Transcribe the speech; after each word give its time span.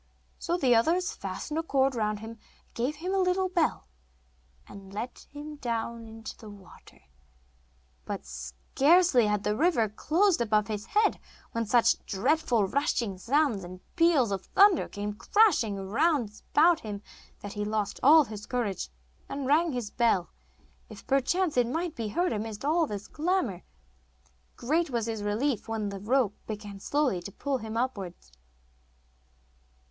So 0.39 0.57
the 0.57 0.73
others 0.73 1.11
fastened 1.11 1.59
a 1.59 1.61
cord 1.61 1.93
round 1.93 2.21
him, 2.21 2.31
and 2.31 2.39
gave 2.73 2.95
him 2.95 3.13
a 3.13 3.19
little 3.21 3.49
bell, 3.49 3.87
and 4.67 4.91
let 4.91 5.27
him 5.31 5.57
down 5.57 6.07
into 6.07 6.35
the 6.35 6.49
water. 6.49 7.01
But 8.03 8.25
scarcely 8.25 9.27
had 9.27 9.43
the 9.43 9.55
river 9.55 9.87
closed 9.89 10.41
above 10.41 10.67
his 10.69 10.87
head 10.87 11.19
when 11.51 11.67
such 11.67 12.03
dreadful 12.07 12.65
rushing 12.67 13.19
sounds 13.19 13.63
and 13.63 13.79
peals 13.95 14.31
of 14.31 14.45
thunder 14.47 14.87
came 14.87 15.13
crashing 15.13 15.75
round 15.77 16.41
about 16.51 16.79
him 16.79 17.03
that 17.41 17.53
he 17.53 17.63
lost 17.63 17.99
all 18.01 18.23
his 18.23 18.47
courage, 18.47 18.89
and 19.29 19.45
rang 19.45 19.71
his 19.71 19.91
bell, 19.91 20.31
if 20.89 21.05
perchance 21.05 21.57
it 21.57 21.67
might 21.67 21.93
be 21.95 22.07
heard 22.07 22.33
amidst 22.33 22.65
all 22.65 22.87
this 22.87 23.07
clamour. 23.07 23.61
Great 24.55 24.89
was 24.89 25.05
his 25.05 25.21
relief 25.21 25.67
when 25.67 25.89
the 25.89 25.99
rope 25.99 26.33
began 26.47 26.79
slowly 26.79 27.21
to 27.21 27.31
pull 27.31 27.59
him 27.59 27.77
upwards. 27.77 28.31